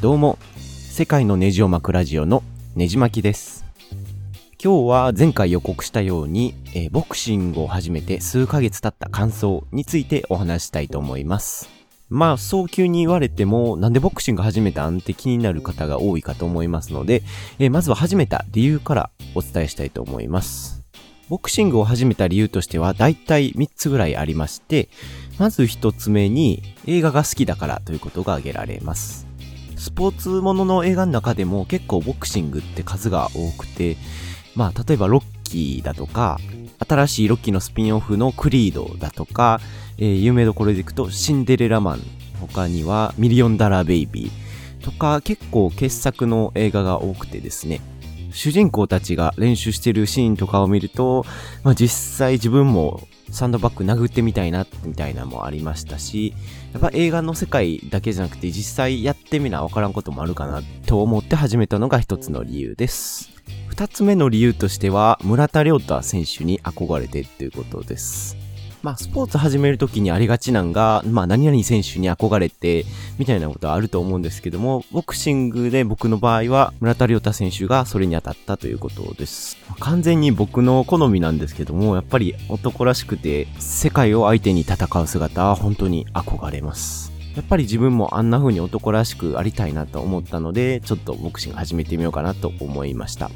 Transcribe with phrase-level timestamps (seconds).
[0.00, 2.44] どうも、世界のネジを巻くラジオの
[2.76, 3.64] ネジ巻きです。
[4.62, 11.68] 今日は前回予告したように、えーボクシングを始めて数ヶ月経った感想についてお話したいと思います。
[12.08, 17.24] まあ、早急に言われても、なんでボクシング始めたんって気になる方が多いかと思いますので、
[17.58, 20.84] えーまずは始めた理由からお伝えしたいと思います。
[21.28, 24.90] ボクシングを始めた理由としては、だいたい3つぐらいありまして、
[25.40, 29.27] まず1つ目に、映画が好きだからということが挙げられます。
[29.78, 33.96] スポーツものの映画の中でも結構ボクシングって数が多くて、
[34.54, 36.38] まあ、例えばロッキーだとか、
[36.86, 39.60] 新しいロッキーのスピンオフのクリードだとか、
[39.98, 42.00] えー有名どころでいくとシンデレラマン、
[42.40, 47.80] 他にはミリオンダラーベイビーとか結構傑作の映画が多くてですね、
[48.32, 51.24] 主人公たちが練習してるシーンとかを見ると、
[51.62, 56.34] まあ、実際自分もサンドバッグ殴ってみたいなみたいなのもありましたし、
[56.72, 63.30] やっぱ映画の世界だけじゃなくて実際やってみなわからんこともあるかなと思って始めたのが一つの理由です。
[63.68, 68.36] 二つ目の理由としては村田亮太選手に憧れてということです。
[68.82, 72.84] まあスポーツ始めるときにありがちなんが、まあ何々選手に憧れて
[73.18, 79.56] みたいなことはあると思うんですけども、ボクシングで僕の場合は村田亮太選手がそれに当たったということです。
[79.80, 87.12] 完全に僕の好みなんですけども、やっぱり男らしくて世界を相手に戦う姿は本当に憧れます。
[87.34, 93.30] やっぱり自分もあんな風に男らしくありたいなと思ったので、ちょっとボクシング始めてみようかなと思いました。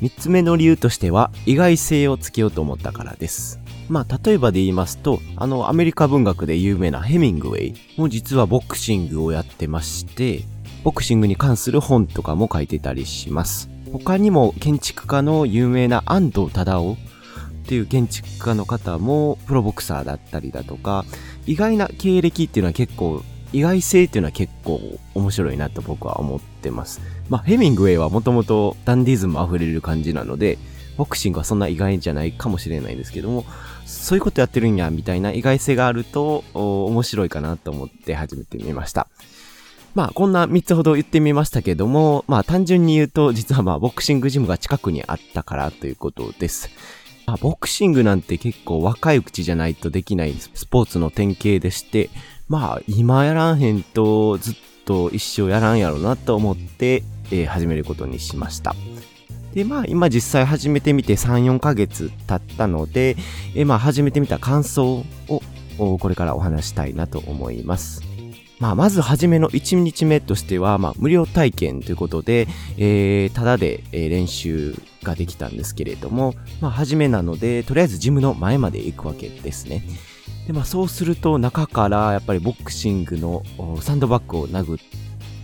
[0.00, 3.61] 三つ目の理由としては、意外性をつけようと思ったからです。
[3.92, 10.44] まあ、例えばで言いますと、あの、アメリカ文学で有名なヘミングウェイも実はボクシングをやってまして、
[10.82, 13.68] ボクシングに関する本とかも書いてたりします。
[13.92, 16.96] 他にも建築家の有名な安藤忠雄っ
[17.66, 21.04] ていう建築家の方もプロボクサーだったりだとか、
[21.44, 24.80] 意外な経歴っていうのは結構、意外性っていうのは結構
[25.14, 27.02] 面白いなと僕は思ってます。
[27.28, 30.56] まあ、ヘミングウェイはもともとダンディズム溢れる感じなので、
[30.96, 33.44] ボクシングはそんな意外じゃないかもしれないですけども、
[33.86, 39.08] そういうことやってるんや、みたいな意外性があると、面白いかなと思って始めてみました。
[39.94, 46.70] まあ、こんな3つほど言ってみましたけども、まあ、単純に言うと、実はまあ、ボクシングジムが近くにあったからということです。
[47.26, 52.10] まあ、ボクシングなんて結構若いうちじゃないとできないスポーツの典型でして、
[52.48, 54.54] まあ、今やらんへんとずっ
[54.84, 58.74] と一生やらんやろうなと思って、えー始めることにしました。
[59.54, 63.16] で、まあ、今実際始めてみて3、4ヶ月経ったので、
[63.54, 65.42] えまあ、始めてみた感想を、
[65.98, 68.02] これからお話したいなと思います。
[68.62, 72.46] まあ、まず初めの1日目としては、まあ、無料体験ということで、
[72.78, 79.84] えー、ただで、練習ができたんですけれども、まあ、初めなので、とりあえずジムの前まで行くわけですね。
[80.46, 83.42] で、まあ、そうすると中から、やっぱりボクシングの
[83.80, 84.78] サンドバッグを殴っ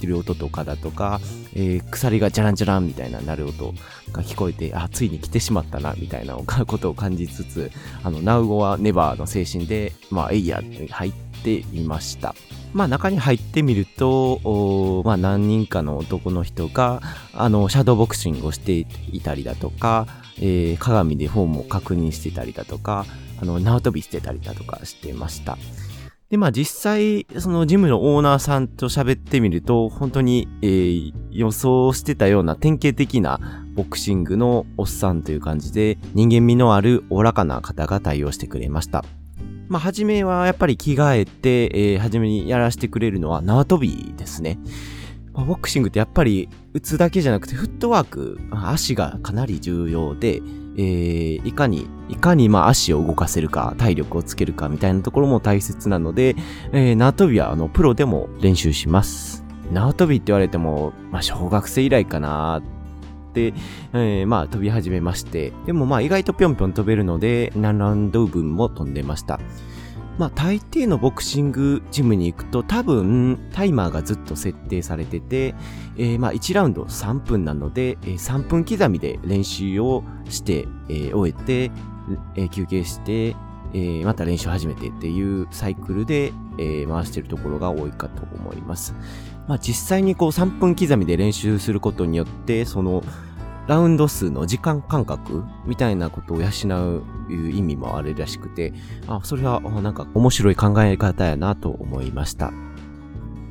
[0.00, 1.20] てる音とかだとか、
[1.54, 3.74] えー鎖がジャランジャランみたいな鳴る音
[4.12, 7.70] が聞こえて、あ、ついに来てしまったな、みたいなことを感じつつ、
[8.02, 11.12] あの、ナウゴはネバーの精神で、まあ、エイヤーって入っ
[11.42, 12.34] ていました。
[12.72, 17.02] まあ中に入ってみると、まあ何人かの男の人が、
[17.34, 20.06] あの、シャドーボクシングをしていたりだとか、
[20.38, 23.06] えー鏡でフォームを確認してたりだとか、
[23.40, 25.58] あの、縄跳びしてたりだとかしてました。
[26.30, 33.40] で、まあ実際、そのジムのオーナーさんと喋ってみると、本当に、えー予想してたような典型的な
[33.74, 39.04] ボクシングのおっさんという感じで、人間味のあるおらかな方が対応してくれました。
[39.68, 44.58] まあ、初めはやっぱり着替えて、えー、初めにやらせてくれるのは縄跳びですね。
[45.32, 50.42] まあ、ボクシングってやっぱり打つだけじゃなくてフットワーク、足がかなり重要で、
[50.76, 56.36] えーいかに、いかにまあ足を動かせるか、体力をつけるかみたいなところも大切なので、
[56.72, 59.44] えー縄跳びはあのプロでも練習します。
[59.72, 63.54] 縄跳びって言われても、まあ小学生以来かなって、
[63.92, 69.40] えーまあ飛び始めまして、でもまあ意外とぴょんぴょん飛べるので、何ラウンド分も飛んでました。
[70.20, 75.54] まあ大抵のボクシングジムに行くと多分タイマーがずっと設定されてて、
[75.96, 81.72] えーまあ1ラウンド3分なので、えー3分刻みで練習をして、えー終えて、
[82.36, 88.94] えー休憩して、えーまた練習始めてっていうサイクルで、えー回してるところが多いかと思います。
[89.48, 93.02] まあ実際にこう3分刻みで練習することによって、その
[93.70, 98.72] ラウンド数の時間感覚みたいなことを養う意味もあるらしくて、
[99.06, 102.50] あ、それはなんか面白い考え方やなと思いました。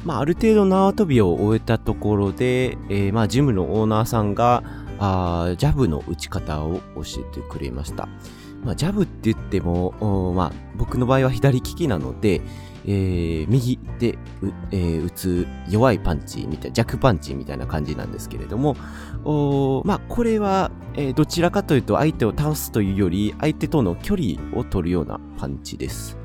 [0.04, 4.62] まあある程度縄跳びを終えたところで、えーまあジムのオーナーさんが、
[5.00, 8.10] あジャブの打ち方を教えてくれました。
[8.64, 12.42] まあ、ジャブって言っても、まあ、僕の場合は左利きなので、
[12.86, 14.18] えー、右で
[14.72, 18.76] えー、打つ弱いパンチみたいな、弱パンチみたいな感じなんですけれども、
[19.86, 26.18] まあ、これは、えー、どちらかというと相手を倒すというより、相手との距離を取るようなパンチです。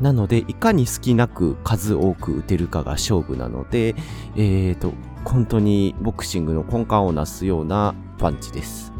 [0.00, 3.94] なので、いかに隙なく数多く打てるかが勝負なので、
[4.36, 4.92] えーと、
[5.24, 8.91] 本当にボクシングの根幹をなすようなパンチです。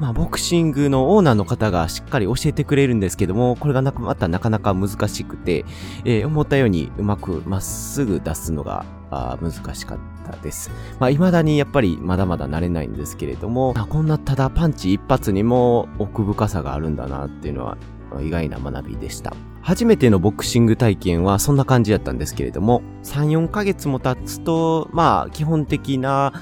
[0.00, 5.66] まあ、ボクシングのオーナーの方がしっかり教えてくれるんですけども、これがなまたなかなか難しくて、
[6.06, 10.70] えー、思ったようにうまくまっすぐ出すのがあ難しかったです。
[10.98, 17.76] まあ、未だにやっぱりまだまだ慣れないんですけれども、まあこんなただパンチ一発にも奥深さがあるんだなっていうのは
[18.22, 19.34] 意外な学びでした。
[19.60, 26.32] 初めてのボクシング体験はそんな感じだったんですけれども、3、4ヶ月も経つと、まあ、基本的な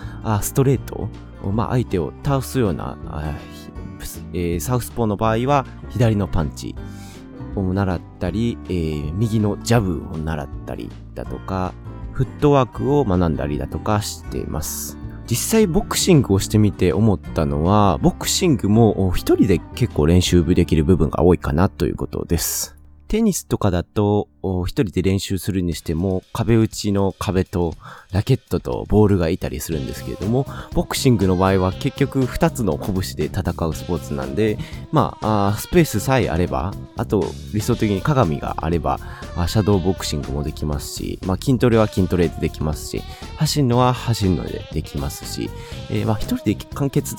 [0.40, 1.08] ストレート、
[1.44, 2.98] まあ、相手を倒すような、
[4.32, 6.74] えー、サウスポーの場合は左のパンチ
[7.54, 11.72] を習ったり、えー、右のジャブを習ったりだとか、
[12.12, 14.98] フットワークを学んだりだとかしています。
[15.30, 22.76] 実際ボクシングをしてみて思ったのは、ボクシングも一人で結構練習できる部分が多いかなということです。
[23.08, 24.28] テニスとかだと、
[24.66, 27.74] 一人で練習するにしても、壁打ちの壁と
[28.12, 34.58] ラケットとボールがいたりするんですけれども、ボクシングの場合は結局二つの拳で戦うスポーツなんで、
[34.92, 38.98] まあ、あスペースさえあれば、あと理想的に鏡があれば、
[39.46, 43.02] シャドーボクシングもできますし、まあ、筋トレは筋トレでできますし、
[43.36, 45.50] 走るのは走るのでできますし、
[45.90, 47.16] えー、まあ、一人で完結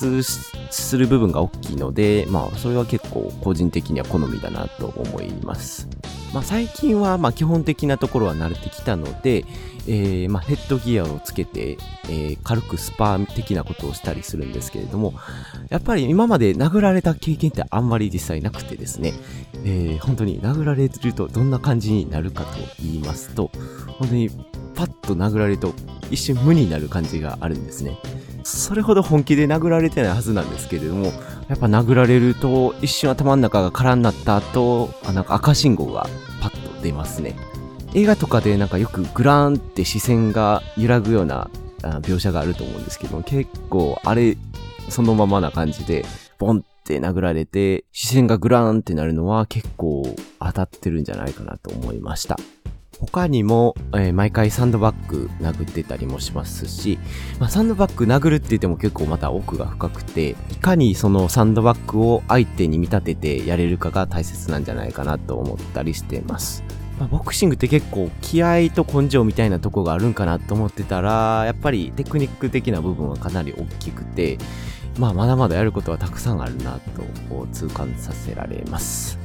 [0.70, 5.88] する部分が大きいので、まあ、それは結構個人的には好みだなと思います。
[6.32, 9.44] まあ、最近はま基本的なところは慣れてきたので、
[9.86, 15.14] えー、まヘッドギアをつけて、えー、軽くスパー的なことをしたりするんですけれども、
[15.68, 19.14] やっぱり今まで殴られた経験ってあんまり実際なくてですね、
[19.64, 23.50] えー、本当に殴られるとどんな感じになるかと言いますと、
[23.98, 24.30] 本当に
[24.74, 25.74] パッと殴られると
[26.10, 27.98] 一瞬無になる感じがあるんですね。
[28.42, 31.06] それほど本気で殴られてないはずなんですけれども、
[31.48, 36.06] やっぱ殴られると一瞬頭の中が空になった後、あなんか赤信号が
[36.40, 37.36] パッと出ますね。
[37.94, 41.50] 映画とかでなんかよくグラーンって視線が揺らぐような
[41.82, 44.36] 描写があると思うんですけど、結構あれ
[44.88, 46.04] そのままな感じで、
[46.38, 50.02] ボンって殴られて、視線がグラーンってなるのは結構
[50.38, 52.38] 当たってるんじゃないかなと思いました。
[53.00, 56.98] 他にも、えー、毎回サンドバッグ殴ってたりもしますし、
[57.38, 66.62] まあ、サンドバッグ殴るって言っても結構また奥が深くて、いかにそのサンドバッグを相手に見立ててやれるかが大切なんじゃないかなと思ったりしてます。
[67.00, 74.36] まあ、ボクシングって結構気合と根性みたいなとこがあるんかなと思ってたら、やっぱりテクニック的な部分はかなり大きくて、
[74.98, 79.18] まあまだまだやることはたくさんあるなと痛感させられます。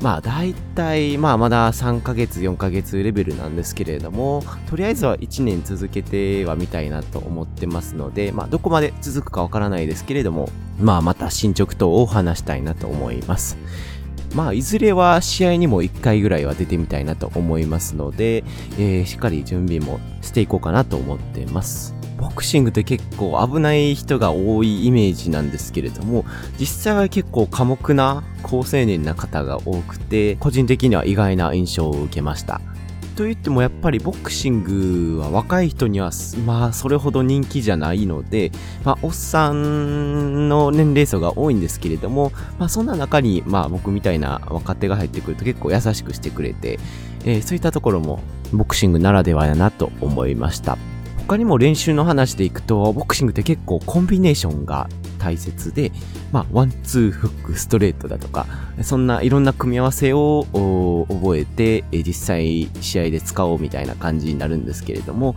[0.00, 10.48] まあ大体、まあまだ3ヶ月、4ヶ月レベルなんですけれども、とりあえずは1年続けてはみたいなと思ってますので、まあどこまで続くかわからないですけれども、
[10.78, 13.58] まあまた進捗等を話したいなと思います。
[14.34, 18.44] まあいずれは試合にも1回ぐらいは出てみたいなと思いますので、
[18.78, 21.94] えー、しっかり準備もしていこうかなと思ってます。
[22.20, 26.26] ボクシングって結構危ない人が多いイメージなんですけれども、
[26.58, 32.60] 実際は結構寡黙な好青年な方が多くて、個人的には意外な印象を受けました。
[33.20, 36.10] と言ってもやっぱりボクシングは若い人には
[36.46, 38.50] まあそれほど人気じゃないので、
[38.82, 46.78] まあおっさんの年齢層が多いんですけれども、まあそんな中にまあ僕みたいな若手が入ってくると結構優しくしてくれて、
[47.26, 48.20] えー、そういったところも
[48.54, 50.78] ボクシングならではやなと思いました。
[51.18, 54.88] 他にも練習の話でいくと、ボクシングって結構コンビネーションが
[55.20, 55.92] 大切で、
[56.32, 58.46] まあ、ワン、ツー、フック、ストレートだとか、
[58.82, 60.46] そんないろんな組み合わせを
[61.08, 65.36] 覚えて、実際試合で使おうみたいな感じになるんですけれども、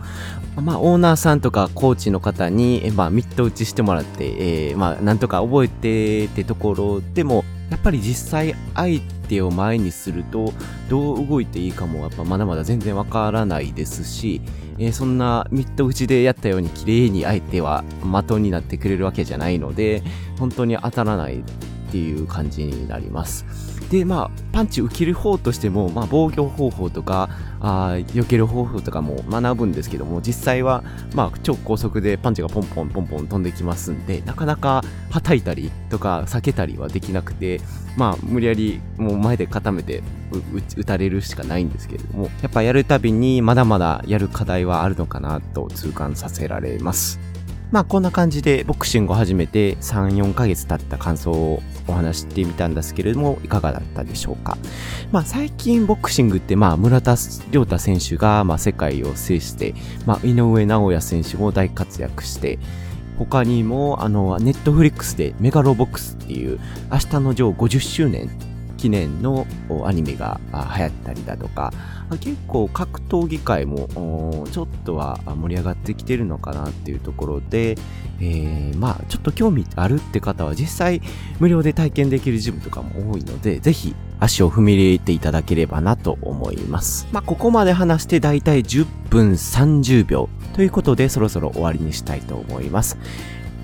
[0.56, 10.52] まあ、オーナーさんとかコーチの方に、まあ、ミット打ちしてもらって、えー、まあ、なんとか覚えてってところでも、やっぱり実際相手を前にすると
[10.88, 14.42] どう動いていいかもやっぱまだまだ全然わからないですし、
[14.78, 20.02] えー、そんなミッド打ちでやったように綺麗に相手は的になってくれるわけじゃないので
[20.38, 21.42] 本当に当たらないっ
[21.90, 23.73] ていう感じになります。
[23.94, 27.28] で、まあ、パンチ受ける方としても、まあ、防御方法とか、
[27.60, 30.82] あ避ける方法とかも学ぶんですけども、実際は、
[31.14, 34.82] まあ、超高速でパンチがポンポンポンポン飛んできますんで、なかなか
[35.12, 37.60] 叩いたりとか避けたりはできなくて、
[37.96, 40.02] まあ、無理やりもう前で固めて
[40.76, 47.33] 打たれるしかないんですけれども、やっぱやるたびにまだまだやる課題はあるのかなと痛感させられます。
[47.74, 54.56] まあこんな感じでボクシングを始めて3、4ヶ月経った感想をお話してみたんですけれども、いかがだったでしょうか？
[55.10, 57.16] まあ最近ボクシングってまあ村田
[57.50, 59.74] 亮太選手がまあ世界を制して、
[60.06, 62.60] まあ井上直也選手も大活躍して、
[63.18, 66.60] 他にも、あの、ネットフリックスでメガロボックスっていう、
[66.92, 68.30] 明日のジョー50周年
[68.84, 69.46] 記念の
[69.86, 71.72] アニメが流行ったりだとか、
[72.20, 77.78] 結構格闘技界もちょっとは盛り上がってきてるのかなっていうところで、
[78.20, 81.00] えー、まあちょっと興味あるって方は実際
[81.40, 87.08] 無料で体験できるジムとかも多いので、ぜひ足を踏み入れていただければなと思います。
[87.10, 92.98] まあここまで話してだいたい10分30秒ということでそろそろ終わりにしたいと思います。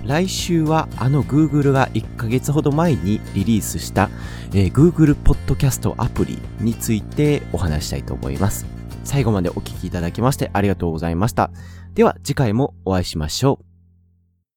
[0.05, 4.09] 来週はあの Google が1ヶ月ほど前にリリースした、
[4.53, 8.65] えー、Google Podcast アプリについてお話したいと思います。
[9.03, 11.51] 最後までお聴きいただきましてありがとうございました。
[11.93, 13.70] では次回もお会いしましょう。